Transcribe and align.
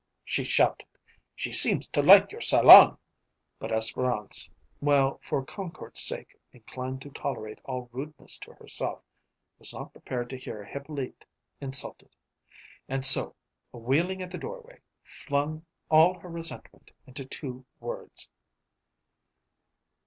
she 0.25 0.43
shouted. 0.43 0.87
"She 1.35 1.53
seems 1.53 1.85
to 1.89 2.01
like 2.01 2.31
your 2.31 2.41
'Salon'!" 2.41 2.97
But 3.59 3.69
Espérance, 3.69 4.49
while 4.79 5.19
for 5.21 5.45
concord's 5.45 6.01
sake 6.01 6.35
inclined 6.51 7.03
to 7.03 7.11
tolerate 7.11 7.59
all 7.65 7.87
rudeness 7.91 8.39
to 8.39 8.53
herself, 8.55 9.03
was 9.59 9.71
not 9.75 9.91
prepared 9.93 10.31
to 10.31 10.39
hear 10.39 10.63
Hippolyte 10.65 11.23
insulted, 11.59 12.15
and 12.89 13.05
so, 13.05 13.35
wheeling 13.71 14.23
at 14.23 14.31
the 14.31 14.39
doorway, 14.39 14.79
flung 15.03 15.67
all 15.87 16.17
her 16.17 16.29
resentment 16.29 16.89
into 17.05 17.23
two 17.23 17.63
words. 17.79 18.27